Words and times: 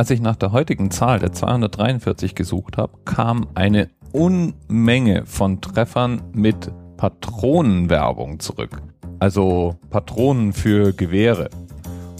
Als 0.00 0.08
ich 0.08 0.22
nach 0.22 0.36
der 0.36 0.52
heutigen 0.52 0.90
Zahl 0.90 1.18
der 1.18 1.34
243 1.34 2.34
gesucht 2.34 2.78
habe, 2.78 2.96
kam 3.04 3.48
eine 3.52 3.90
Unmenge 4.12 5.26
von 5.26 5.60
Treffern 5.60 6.22
mit 6.32 6.72
Patronenwerbung 6.96 8.40
zurück. 8.40 8.80
Also 9.18 9.76
Patronen 9.90 10.54
für 10.54 10.94
Gewehre. 10.94 11.50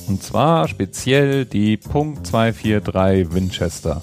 Und 0.08 0.22
zwar 0.22 0.68
speziell 0.68 1.46
die 1.46 1.78
.243 1.78 3.32
Winchester. 3.32 4.02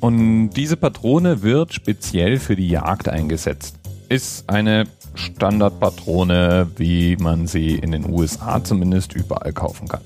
Und 0.00 0.50
diese 0.50 0.76
Patrone 0.76 1.40
wird 1.40 1.72
speziell 1.72 2.38
für 2.38 2.54
die 2.54 2.68
Jagd 2.68 3.08
eingesetzt. 3.08 3.76
Ist 4.10 4.50
eine 4.50 4.84
Standardpatrone, 5.14 6.72
wie 6.76 7.16
man 7.16 7.46
sie 7.46 7.76
in 7.76 7.92
den 7.92 8.12
USA 8.12 8.62
zumindest 8.62 9.14
überall 9.14 9.54
kaufen 9.54 9.88
kann. 9.88 10.02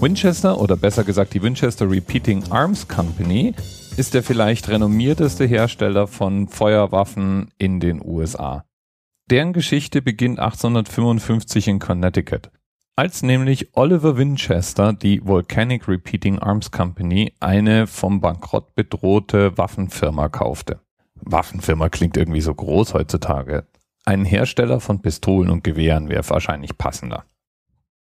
Winchester 0.00 0.60
oder 0.60 0.76
besser 0.76 1.04
gesagt 1.04 1.34
die 1.34 1.42
Winchester 1.42 1.90
Repeating 1.90 2.44
Arms 2.50 2.86
Company 2.88 3.54
ist 3.96 4.14
der 4.14 4.22
vielleicht 4.22 4.68
renommierteste 4.68 5.46
Hersteller 5.46 6.06
von 6.06 6.48
Feuerwaffen 6.48 7.50
in 7.58 7.80
den 7.80 8.00
USA. 8.04 8.64
Deren 9.30 9.52
Geschichte 9.52 10.02
beginnt 10.02 10.38
1855 10.38 11.68
in 11.68 11.78
Connecticut, 11.78 12.50
als 12.94 13.22
nämlich 13.22 13.74
Oliver 13.74 14.16
Winchester 14.16 14.92
die 14.92 15.20
Volcanic 15.26 15.88
Repeating 15.88 16.38
Arms 16.38 16.70
Company 16.70 17.32
eine 17.40 17.86
vom 17.86 18.20
Bankrott 18.20 18.74
bedrohte 18.74 19.56
Waffenfirma 19.58 20.28
kaufte. 20.28 20.80
Waffenfirma 21.16 21.88
klingt 21.88 22.16
irgendwie 22.16 22.40
so 22.40 22.54
groß 22.54 22.94
heutzutage. 22.94 23.66
Ein 24.04 24.24
Hersteller 24.24 24.78
von 24.80 25.02
Pistolen 25.02 25.50
und 25.50 25.64
Gewehren 25.64 26.08
wäre 26.08 26.28
wahrscheinlich 26.30 26.78
passender. 26.78 27.24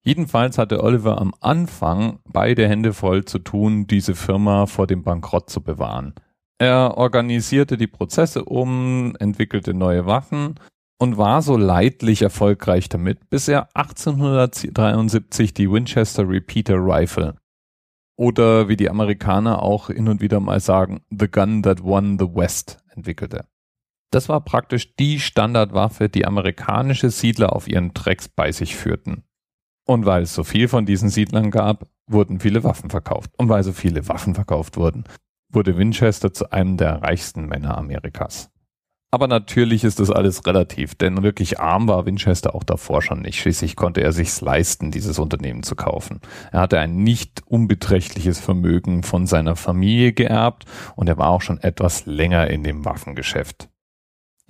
Jedenfalls 0.04 0.58
hatte 0.58 0.84
Oliver 0.84 1.22
am 1.22 1.34
Anfang 1.42 2.20
beide 2.26 2.68
Hände 2.68 2.94
voll 2.94 3.26
zu 3.26 3.40
tun, 3.40 3.86
diese 3.86 4.16
Firma 4.16 4.66
vor 4.66 4.88
dem 4.88 5.04
Bankrott 5.04 5.50
zu 5.50 5.62
bewahren. 5.62 6.16
Er 6.58 6.98
organisierte 6.98 7.78
die 7.78 7.88
Prozesse 7.88 8.46
um, 8.46 9.16
entwickelte 9.20 9.74
neue 9.74 10.06
Waffen 10.06 10.60
und 11.00 11.18
war 11.18 11.42
so 11.42 11.58
leidlich 11.58 12.22
erfolgreich 12.22 12.90
damit, 12.90 13.30
bis 13.30 13.48
er 13.48 13.76
1873 13.76 15.54
die 15.54 15.72
Winchester 15.72 16.28
Repeater 16.28 16.76
Rifle 16.78 17.36
oder 18.22 18.68
wie 18.68 18.78
die 18.78 18.90
Amerikaner 18.90 19.64
auch 19.64 19.88
hin 19.88 20.08
und 20.08 20.22
wieder 20.22 20.40
mal 20.40 20.60
sagen, 20.60 21.02
The 21.10 21.28
Gun 21.28 21.64
That 21.64 21.84
Won 21.84 22.20
the 22.20 22.28
West 22.28 22.78
entwickelte. 22.96 23.46
Das 24.12 24.30
war 24.30 24.42
praktisch 24.42 24.96
die 24.96 25.20
Standardwaffe, 25.20 26.10
die 26.10 26.28
amerikanische 26.28 27.10
Siedler 27.10 27.56
auf 27.56 27.68
ihren 27.68 27.96
Trecks 27.96 28.28
bei 28.28 28.52
sich 28.52 28.76
führten. 28.76 29.24
Und 29.86 30.06
weil 30.06 30.24
es 30.24 30.34
so 30.34 30.44
viel 30.44 30.68
von 30.68 30.86
diesen 30.86 31.10
Siedlern 31.10 31.52
gab, 31.52 31.88
wurden 32.08 32.40
viele 32.40 32.64
Waffen 32.64 32.90
verkauft. 32.90 33.32
Und 33.38 33.50
weil 33.50 33.64
so 33.64 33.74
viele 33.74 34.08
Waffen 34.08 34.36
verkauft 34.36 34.78
wurden, 34.78 35.04
wurde 35.52 35.78
Winchester 35.78 36.34
zu 36.34 36.52
einem 36.52 36.78
der 36.78 37.02
reichsten 37.02 37.46
Männer 37.46 37.78
Amerikas. 37.78 38.50
Aber 39.14 39.28
natürlich 39.28 39.84
ist 39.84 40.00
das 40.00 40.10
alles 40.10 40.46
relativ, 40.48 40.96
denn 40.96 41.22
wirklich 41.22 41.60
arm 41.60 41.90
war 41.90 42.06
Winchester 42.06 42.56
auch 42.56 42.64
davor 42.64 43.02
schon 43.02 43.22
nicht. 43.22 43.42
Schließlich 43.42 43.76
konnte 43.76 44.02
er 44.02 44.14
sich's 44.14 44.40
leisten, 44.40 44.90
dieses 44.90 45.20
Unternehmen 45.20 45.64
zu 45.64 45.76
kaufen. 45.76 46.22
Er 46.54 46.62
hatte 46.62 46.80
ein 46.80 46.96
nicht 47.04 47.42
unbeträchtliches 47.46 48.40
Vermögen 48.40 49.04
von 49.04 49.28
seiner 49.28 49.58
Familie 49.58 50.14
geerbt 50.14 50.64
und 50.96 51.10
er 51.10 51.18
war 51.18 51.28
auch 51.28 51.42
schon 51.42 51.60
etwas 51.60 52.06
länger 52.06 52.50
in 52.50 52.64
dem 52.64 52.86
Waffengeschäft. 52.86 53.71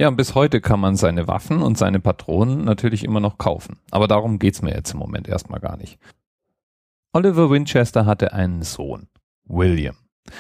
Ja, 0.02 0.08
und 0.08 0.16
bis 0.16 0.34
heute 0.34 0.62
kann 0.62 0.80
man 0.80 0.96
seine 0.96 1.28
Waffen 1.28 1.62
und 1.62 1.78
seine 1.78 2.00
Patronen 2.00 2.64
natürlich 2.66 3.04
immer 3.04 3.20
noch 3.20 3.38
kaufen. 3.38 3.78
Aber 3.92 4.08
darum 4.08 4.40
geht's 4.40 4.64
mir 4.64 4.74
jetzt 4.74 4.94
im 4.94 4.98
Moment 4.98 5.28
erstmal 5.28 5.60
gar 5.60 5.78
nicht. 5.78 6.00
Oliver 7.14 7.52
Winchester 7.52 8.08
hatte 8.08 8.34
einen 8.34 8.64
Sohn, 8.64 9.10
William. 9.44 9.96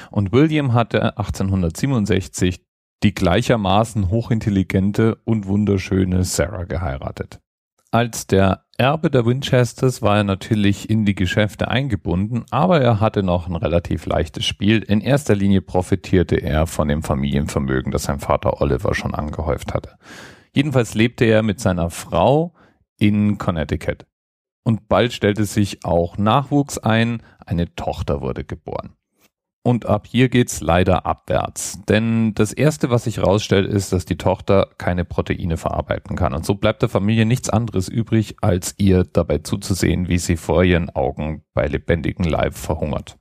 Und 0.10 0.32
William 0.32 0.74
hatte 0.74 1.16
1867 1.16 2.66
die 3.04 3.14
gleichermaßen 3.14 4.10
hochintelligente 4.10 5.20
und 5.26 5.46
wunderschöne 5.46 6.24
Sarah 6.24 6.64
geheiratet. 6.64 7.40
Als 7.94 8.26
der 8.26 8.64
Erbe 8.78 9.12
der 9.12 9.26
Winchesters 9.26 10.02
war 10.02 10.18
er 10.18 10.24
natürlich 10.24 10.90
in 10.90 11.06
die 11.06 11.14
Geschäfte 11.14 11.68
eingebunden, 11.68 12.46
aber 12.50 12.80
er 12.80 13.02
hatte 13.02 13.22
noch 13.22 13.48
ein 13.48 13.56
relativ 13.58 14.06
leichtes 14.06 14.46
Spiel. 14.46 14.80
In 14.80 15.02
erster 15.02 15.36
Linie 15.36 15.62
profitierte 15.62 16.38
er 16.38 16.68
von 16.68 16.88
dem 16.88 17.04
Familienvermögen, 17.04 17.92
das 17.92 18.04
sein 18.04 18.22
Vater 18.22 18.62
Oliver 18.62 18.96
schon 18.96 19.14
angehäuft 19.14 19.74
hatte. 19.74 19.98
Jedenfalls 20.56 20.94
lebte 20.94 21.26
er 21.26 21.44
mit 21.44 21.60
seiner 21.60 21.90
Frau 21.90 22.54
in 22.98 23.38
Connecticut. 23.38 24.06
Und 24.64 24.88
bald 24.88 25.12
stellte 25.12 25.44
sich 25.44 25.84
auch 25.84 26.18
Nachwuchs 26.18 26.78
ein, 26.78 27.22
eine 27.46 27.76
Tochter 27.76 28.22
wurde 28.22 28.46
geboren. 28.46 28.96
Und 29.64 29.86
ab 29.86 30.08
hier 30.08 30.30
geht's 30.30 30.62
leider 30.62 31.06
abwärts. 31.06 31.80
Denn 31.88 32.34
das 32.34 32.52
erste, 32.52 32.90
was 32.90 33.04
sich 33.04 33.22
rausstellt, 33.22 33.72
ist, 33.72 33.94
dass 33.94 34.06
die 34.06 34.18
Tochter 34.18 34.70
keine 34.80 35.06
Proteine 35.06 35.56
verarbeiten 35.58 36.16
kann. 36.16 36.34
Und 36.34 36.46
so 36.46 36.56
bleibt 36.56 36.82
der 36.82 36.90
Familie 36.90 37.28
nichts 37.28 37.50
anderes 37.50 37.88
übrig, 37.88 38.38
als 38.42 38.74
ihr 38.78 39.04
dabei 39.04 39.38
zuzusehen, 39.40 40.08
wie 40.08 40.18
sie 40.18 40.36
vor 40.36 40.64
ihren 40.64 40.90
Augen 40.90 41.44
bei 41.54 41.68
lebendigem 41.68 42.26
Leib 42.26 42.56
verhungert. 42.56 43.20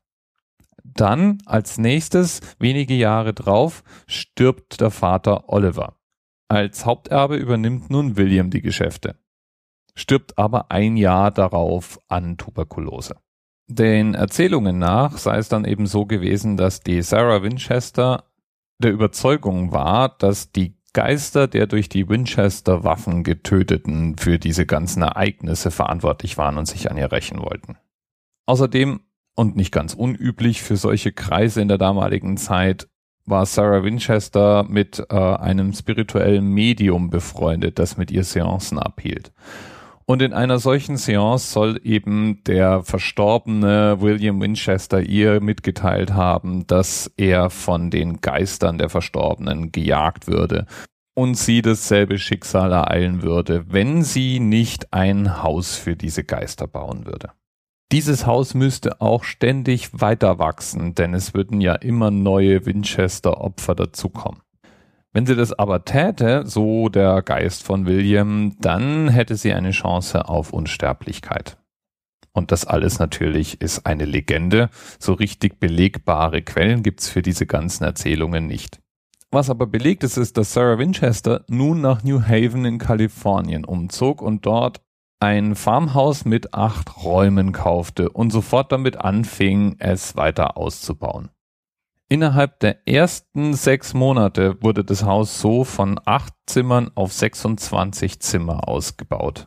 Dann, 0.82 1.38
als 1.44 1.76
nächstes, 1.76 2.40
wenige 2.58 2.94
Jahre 2.94 3.34
drauf, 3.34 3.84
stirbt 4.06 4.80
der 4.80 4.90
Vater 4.90 5.48
Oliver. 5.50 5.96
Als 6.48 6.86
Haupterbe 6.86 7.36
übernimmt 7.36 7.90
nun 7.90 8.16
William 8.16 8.50
die 8.50 8.62
Geschäfte. 8.62 9.16
Stirbt 9.94 10.38
aber 10.38 10.70
ein 10.70 10.96
Jahr 10.96 11.30
darauf 11.30 12.00
an 12.08 12.38
Tuberkulose. 12.38 13.16
Den 13.70 14.14
Erzählungen 14.14 14.80
nach 14.80 15.16
sei 15.16 15.38
es 15.38 15.48
dann 15.48 15.64
eben 15.64 15.86
so 15.86 16.04
gewesen, 16.04 16.56
dass 16.56 16.80
die 16.80 17.02
Sarah 17.02 17.44
Winchester 17.44 18.24
der 18.78 18.90
Überzeugung 18.90 19.70
war, 19.70 20.08
dass 20.18 20.50
die 20.50 20.74
Geister 20.92 21.46
der 21.46 21.68
durch 21.68 21.88
die 21.88 22.08
Winchester 22.08 22.82
Waffen 22.82 23.22
getöteten 23.22 24.16
für 24.18 24.40
diese 24.40 24.66
ganzen 24.66 25.02
Ereignisse 25.02 25.70
verantwortlich 25.70 26.36
waren 26.36 26.58
und 26.58 26.66
sich 26.66 26.90
an 26.90 26.96
ihr 26.96 27.12
rächen 27.12 27.40
wollten. 27.40 27.76
Außerdem, 28.46 29.02
und 29.36 29.54
nicht 29.54 29.70
ganz 29.70 29.94
unüblich 29.94 30.62
für 30.62 30.76
solche 30.76 31.12
Kreise 31.12 31.62
in 31.62 31.68
der 31.68 31.78
damaligen 31.78 32.36
Zeit, 32.38 32.88
war 33.24 33.46
Sarah 33.46 33.84
Winchester 33.84 34.64
mit 34.68 35.00
äh, 35.10 35.14
einem 35.14 35.72
spirituellen 35.74 36.44
Medium 36.44 37.08
befreundet, 37.08 37.78
das 37.78 37.96
mit 37.96 38.10
ihr 38.10 38.24
Seancen 38.24 38.80
abhielt. 38.80 39.30
Und 40.10 40.22
in 40.22 40.32
einer 40.32 40.58
solchen 40.58 40.96
Seance 40.96 41.52
soll 41.52 41.80
eben 41.84 42.42
der 42.42 42.82
verstorbene 42.82 44.00
William 44.00 44.40
Winchester 44.40 45.00
ihr 45.00 45.40
mitgeteilt 45.40 46.14
haben, 46.14 46.66
dass 46.66 47.12
er 47.16 47.48
von 47.48 47.92
den 47.92 48.20
Geistern 48.20 48.76
der 48.76 48.88
Verstorbenen 48.88 49.70
gejagt 49.70 50.26
würde 50.26 50.66
und 51.14 51.36
sie 51.36 51.62
dasselbe 51.62 52.18
Schicksal 52.18 52.72
ereilen 52.72 53.22
würde, 53.22 53.66
wenn 53.68 54.02
sie 54.02 54.40
nicht 54.40 54.92
ein 54.92 55.44
Haus 55.44 55.76
für 55.76 55.94
diese 55.94 56.24
Geister 56.24 56.66
bauen 56.66 57.06
würde. 57.06 57.30
Dieses 57.92 58.26
Haus 58.26 58.54
müsste 58.54 59.00
auch 59.00 59.22
ständig 59.22 60.00
weiter 60.00 60.40
wachsen, 60.40 60.96
denn 60.96 61.14
es 61.14 61.34
würden 61.34 61.60
ja 61.60 61.76
immer 61.76 62.10
neue 62.10 62.66
Winchester-Opfer 62.66 63.76
dazukommen. 63.76 64.40
Wenn 65.12 65.26
sie 65.26 65.34
das 65.34 65.52
aber 65.52 65.84
täte, 65.84 66.46
so 66.46 66.88
der 66.88 67.22
Geist 67.22 67.64
von 67.64 67.86
William, 67.86 68.56
dann 68.60 69.08
hätte 69.08 69.36
sie 69.36 69.52
eine 69.52 69.72
Chance 69.72 70.28
auf 70.28 70.52
Unsterblichkeit. 70.52 71.58
Und 72.32 72.52
das 72.52 72.64
alles 72.64 73.00
natürlich 73.00 73.60
ist 73.60 73.86
eine 73.86 74.04
Legende. 74.04 74.70
So 75.00 75.14
richtig 75.14 75.58
belegbare 75.58 76.42
Quellen 76.42 76.84
gibt's 76.84 77.08
für 77.08 77.22
diese 77.22 77.46
ganzen 77.46 77.82
Erzählungen 77.82 78.46
nicht. 78.46 78.80
Was 79.32 79.50
aber 79.50 79.66
belegt 79.66 80.04
ist, 80.04 80.16
ist, 80.16 80.36
dass 80.36 80.52
Sarah 80.52 80.78
Winchester 80.78 81.44
nun 81.48 81.80
nach 81.80 82.04
New 82.04 82.22
Haven 82.22 82.64
in 82.64 82.78
Kalifornien 82.78 83.64
umzog 83.64 84.22
und 84.22 84.46
dort 84.46 84.80
ein 85.20 85.54
Farmhaus 85.54 86.24
mit 86.24 86.54
acht 86.54 87.04
Räumen 87.04 87.52
kaufte 87.52 88.10
und 88.10 88.30
sofort 88.30 88.72
damit 88.72 88.96
anfing, 88.96 89.76
es 89.78 90.16
weiter 90.16 90.56
auszubauen. 90.56 91.30
Innerhalb 92.12 92.58
der 92.58 92.88
ersten 92.88 93.54
sechs 93.54 93.94
Monate 93.94 94.60
wurde 94.60 94.82
das 94.82 95.04
Haus 95.04 95.40
so 95.40 95.62
von 95.62 96.00
acht 96.06 96.34
Zimmern 96.44 96.90
auf 96.96 97.12
26 97.12 98.18
Zimmer 98.18 98.66
ausgebaut. 98.66 99.46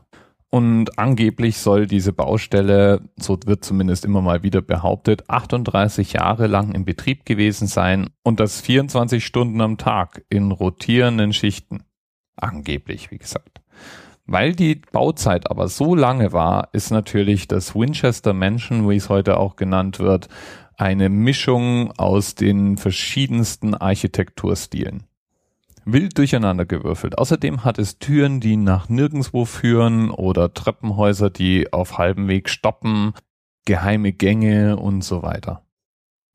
Und 0.50 0.98
angeblich 0.98 1.57
soll 1.57 1.88
diese 1.88 2.13
Baustelle, 2.13 3.01
so 3.18 3.38
wird 3.45 3.65
zumindest 3.65 4.06
immer 4.06 4.21
mal 4.21 4.44
wieder 4.44 4.62
behauptet, 4.62 5.30
38 5.30 6.13
Jahre 6.13 6.48
lang 6.48 6.71
in 6.71 6.86
Betrieb 6.86 7.25
gewesen 7.25 7.68
sein 7.68 8.12
und 8.24 8.39
das 8.39 8.62
24 8.62 9.25
Stunden 9.25 9.59
am 9.59 9.77
Tag 9.77 10.24
in 10.30 10.54
rotierenden 10.54 11.33
Schichten. 11.33 11.83
Angeblich, 12.38 13.12
wie 13.12 13.18
gesagt. 13.18 13.62
Weil 14.25 14.56
die 14.56 14.75
Bauzeit 14.75 15.51
aber 15.51 15.68
so 15.68 15.95
lange 15.95 16.31
war, 16.31 16.69
ist 16.71 16.92
natürlich 16.92 17.50
das 17.50 17.75
Winchester 17.75 18.31
Mansion, 18.31 18.89
wie 18.89 18.95
es 18.95 19.09
heute 19.09 19.36
auch 19.38 19.57
genannt 19.57 20.00
wird, 20.00 20.30
eine 20.77 21.09
Mischung 21.09 21.91
aus 21.97 22.35
den 22.35 22.77
verschiedensten 22.77 23.75
Architekturstilen. 23.75 25.03
Wild 25.85 26.17
durcheinander 26.17 26.65
gewürfelt. 26.65 27.17
Außerdem 27.17 27.65
hat 27.65 27.77
es 27.77 27.99
Türen, 27.99 28.39
die 28.39 28.55
nach 28.55 28.89
nirgendwo 28.89 29.45
führen 29.45 30.11
oder 30.11 30.53
Treppenhäuser, 30.53 31.29
die 31.29 31.73
auf 31.73 31.97
halbem 31.97 32.27
Weg 32.27 32.49
stoppen, 32.49 33.13
geheime 33.65 34.13
Gänge 34.13 34.77
und 34.77 35.03
so 35.03 35.23
weiter. 35.23 35.63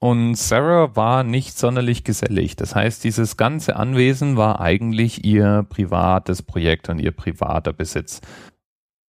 Und 0.00 0.36
Sarah 0.36 0.94
war 0.94 1.24
nicht 1.24 1.58
sonderlich 1.58 2.04
gesellig. 2.04 2.54
Das 2.54 2.74
heißt, 2.74 3.02
dieses 3.02 3.36
ganze 3.36 3.74
Anwesen 3.74 4.36
war 4.36 4.60
eigentlich 4.60 5.24
ihr 5.24 5.66
privates 5.68 6.42
Projekt 6.42 6.88
und 6.88 7.00
ihr 7.00 7.10
privater 7.10 7.72
Besitz. 7.72 8.20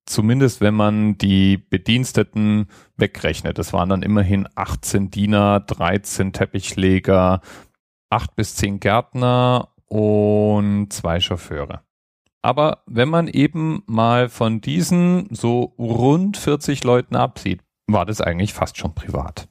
Zumindest 0.08 0.62
wenn 0.62 0.74
man 0.74 1.18
die 1.18 1.58
Bediensteten 1.58 2.68
wegrechnet. 2.96 3.58
Das 3.58 3.74
waren 3.74 3.90
dann 3.90 4.02
immerhin 4.02 4.48
18 4.54 5.10
Diener, 5.10 5.60
13 5.60 6.32
Teppichleger, 6.32 7.42
8 8.08 8.34
bis 8.34 8.54
10 8.56 8.80
Gärtner 8.80 9.68
und 9.86 10.90
zwei 10.94 11.20
Chauffeure. 11.20 11.82
Aber 12.40 12.84
wenn 12.86 13.10
man 13.10 13.28
eben 13.28 13.82
mal 13.86 14.30
von 14.30 14.62
diesen 14.62 15.28
so 15.30 15.74
rund 15.78 16.38
40 16.38 16.84
Leuten 16.84 17.14
absieht, 17.14 17.62
war 17.86 18.06
das 18.06 18.22
eigentlich 18.22 18.54
fast 18.54 18.78
schon 18.78 18.94
privat. 18.94 19.47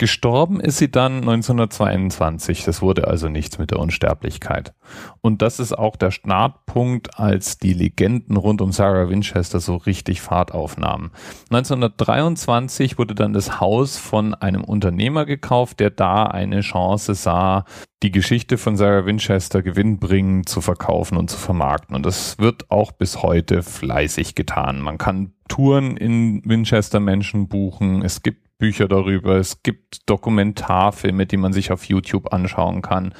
Gestorben 0.00 0.60
ist 0.60 0.78
sie 0.78 0.90
dann 0.90 1.16
1922. 1.18 2.64
Das 2.64 2.80
wurde 2.80 3.06
also 3.06 3.28
nichts 3.28 3.58
mit 3.58 3.70
der 3.70 3.78
Unsterblichkeit. 3.80 4.72
Und 5.20 5.42
das 5.42 5.60
ist 5.60 5.76
auch 5.76 5.94
der 5.94 6.10
Startpunkt, 6.10 7.18
als 7.18 7.58
die 7.58 7.74
Legenden 7.74 8.38
rund 8.38 8.62
um 8.62 8.72
Sarah 8.72 9.10
Winchester 9.10 9.60
so 9.60 9.76
richtig 9.76 10.22
Fahrt 10.22 10.52
aufnahmen. 10.52 11.10
1923 11.50 12.96
wurde 12.96 13.14
dann 13.14 13.34
das 13.34 13.60
Haus 13.60 13.98
von 13.98 14.32
einem 14.32 14.64
Unternehmer 14.64 15.26
gekauft, 15.26 15.80
der 15.80 15.90
da 15.90 16.24
eine 16.24 16.62
Chance 16.62 17.14
sah, 17.14 17.66
die 18.02 18.10
Geschichte 18.10 18.56
von 18.56 18.78
Sarah 18.78 19.04
Winchester 19.04 19.60
gewinnbringend 19.60 20.48
zu 20.48 20.62
verkaufen 20.62 21.18
und 21.18 21.28
zu 21.28 21.36
vermarkten. 21.36 21.94
Und 21.94 22.06
das 22.06 22.38
wird 22.38 22.70
auch 22.70 22.92
bis 22.92 23.22
heute 23.22 23.62
fleißig 23.62 24.34
getan. 24.34 24.80
Man 24.80 24.96
kann 24.96 25.34
Touren 25.48 25.98
in 25.98 26.40
Winchester 26.46 27.00
Menschen 27.00 27.48
buchen. 27.48 28.02
Es 28.02 28.22
gibt 28.22 28.49
Bücher 28.60 28.86
darüber, 28.86 29.36
es 29.36 29.64
gibt 29.64 30.08
Dokumentarfilme, 30.08 31.26
die 31.26 31.36
man 31.36 31.52
sich 31.52 31.72
auf 31.72 31.84
YouTube 31.84 32.32
anschauen 32.32 32.82
kann. 32.82 33.12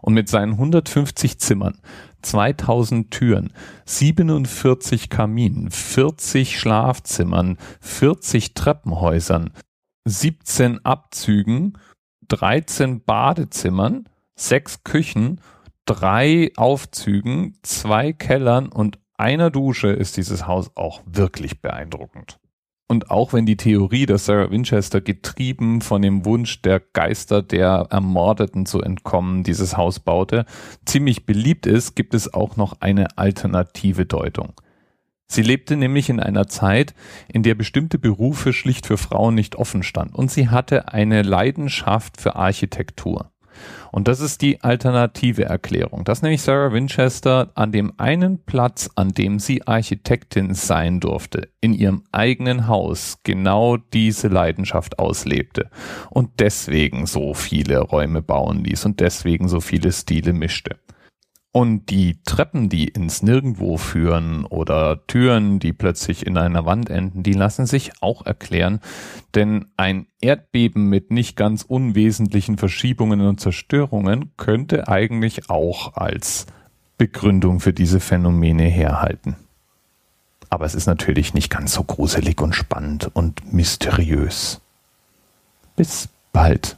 Und 0.00 0.14
mit 0.14 0.28
seinen 0.28 0.52
150 0.52 1.38
Zimmern, 1.38 1.80
2000 2.22 3.10
Türen, 3.10 3.52
47 3.84 5.10
Kaminen, 5.10 5.70
40 5.70 6.58
Schlafzimmern, 6.58 7.58
40 7.80 8.54
Treppenhäusern, 8.54 9.52
17 10.04 10.84
Abzügen, 10.84 11.78
13 12.28 13.04
Badezimmern, 13.04 14.08
6 14.36 14.84
Küchen, 14.84 15.40
3 15.86 16.52
Aufzügen, 16.56 17.58
2 17.62 18.12
Kellern 18.12 18.68
und 18.68 18.98
einer 19.16 19.50
Dusche 19.50 19.88
ist 19.88 20.16
dieses 20.16 20.46
Haus 20.46 20.70
auch 20.76 21.02
wirklich 21.06 21.60
beeindruckend. 21.60 22.38
Und 22.90 23.10
auch 23.10 23.34
wenn 23.34 23.44
die 23.44 23.58
Theorie, 23.58 24.06
dass 24.06 24.24
Sarah 24.24 24.50
Winchester 24.50 25.02
getrieben 25.02 25.82
von 25.82 26.00
dem 26.00 26.24
Wunsch 26.24 26.62
der 26.62 26.80
Geister 26.80 27.42
der 27.42 27.88
Ermordeten 27.90 28.64
zu 28.64 28.80
entkommen 28.80 29.44
dieses 29.44 29.76
Haus 29.76 30.00
baute, 30.00 30.46
ziemlich 30.86 31.26
beliebt 31.26 31.66
ist, 31.66 31.96
gibt 31.96 32.14
es 32.14 32.32
auch 32.32 32.56
noch 32.56 32.80
eine 32.80 33.18
alternative 33.18 34.06
Deutung. 34.06 34.54
Sie 35.26 35.42
lebte 35.42 35.76
nämlich 35.76 36.08
in 36.08 36.18
einer 36.18 36.46
Zeit, 36.48 36.94
in 37.30 37.42
der 37.42 37.54
bestimmte 37.54 37.98
Berufe 37.98 38.54
schlicht 38.54 38.86
für 38.86 38.96
Frauen 38.96 39.34
nicht 39.34 39.56
offen 39.56 39.82
stand 39.82 40.14
und 40.14 40.30
sie 40.30 40.48
hatte 40.48 40.90
eine 40.90 41.20
Leidenschaft 41.20 42.18
für 42.18 42.36
Architektur. 42.36 43.30
Und 43.90 44.08
das 44.08 44.20
ist 44.20 44.42
die 44.42 44.62
alternative 44.62 45.44
Erklärung, 45.44 46.04
dass 46.04 46.22
nämlich 46.22 46.42
Sarah 46.42 46.72
Winchester 46.72 47.50
an 47.54 47.72
dem 47.72 47.92
einen 47.96 48.38
Platz, 48.44 48.90
an 48.94 49.10
dem 49.10 49.38
sie 49.38 49.66
Architektin 49.66 50.54
sein 50.54 51.00
durfte, 51.00 51.48
in 51.60 51.72
ihrem 51.72 52.04
eigenen 52.12 52.68
Haus 52.68 53.18
genau 53.22 53.76
diese 53.76 54.28
Leidenschaft 54.28 54.98
auslebte 54.98 55.70
und 56.10 56.30
deswegen 56.38 57.06
so 57.06 57.34
viele 57.34 57.80
Räume 57.80 58.22
bauen 58.22 58.64
ließ 58.64 58.84
und 58.84 59.00
deswegen 59.00 59.48
so 59.48 59.60
viele 59.60 59.92
Stile 59.92 60.32
mischte. 60.32 60.76
Und 61.58 61.90
die 61.90 62.22
Treppen, 62.22 62.68
die 62.68 62.86
ins 62.86 63.20
Nirgendwo 63.20 63.78
führen 63.78 64.44
oder 64.44 65.04
Türen, 65.08 65.58
die 65.58 65.72
plötzlich 65.72 66.24
in 66.24 66.38
einer 66.38 66.66
Wand 66.66 66.88
enden, 66.88 67.24
die 67.24 67.32
lassen 67.32 67.66
sich 67.66 68.00
auch 68.00 68.24
erklären, 68.24 68.78
denn 69.34 69.66
ein 69.76 70.06
Erdbeben 70.20 70.84
mit 70.84 71.10
nicht 71.10 71.36
ganz 71.36 71.64
unwesentlichen 71.64 72.58
Verschiebungen 72.58 73.22
und 73.22 73.40
Zerstörungen 73.40 74.30
könnte 74.36 74.86
eigentlich 74.86 75.50
auch 75.50 75.96
als 75.96 76.46
Begründung 76.96 77.58
für 77.58 77.72
diese 77.72 77.98
Phänomene 77.98 78.62
herhalten. 78.62 79.34
Aber 80.50 80.64
es 80.64 80.76
ist 80.76 80.86
natürlich 80.86 81.34
nicht 81.34 81.50
ganz 81.50 81.72
so 81.72 81.82
gruselig 81.82 82.40
und 82.40 82.54
spannend 82.54 83.10
und 83.14 83.52
mysteriös. 83.52 84.60
Bis 85.74 86.08
bald. 86.32 86.76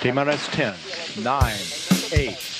TMRS 0.00 0.48
10, 0.52 1.24
9, 1.24 1.34
8, 1.34 2.59